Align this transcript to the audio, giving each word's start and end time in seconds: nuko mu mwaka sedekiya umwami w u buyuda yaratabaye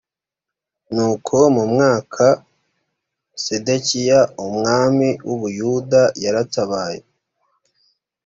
nuko 0.93 1.35
mu 1.55 1.63
mwaka 1.71 2.25
sedekiya 3.43 4.19
umwami 4.45 5.09
w 5.27 5.29
u 5.35 5.37
buyuda 5.41 6.01
yaratabaye 6.23 7.01